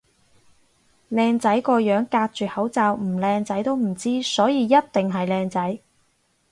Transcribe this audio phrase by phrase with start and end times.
[1.11, 4.81] 靚仔個樣隔住口罩唔靚仔都唔知，所以一定
[5.11, 5.77] 係靚仔